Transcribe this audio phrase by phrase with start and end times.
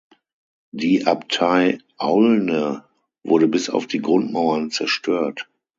[0.71, 2.85] Die Abtei Aulne
[3.21, 5.47] wurde bis auf die Grundmauern zerstört.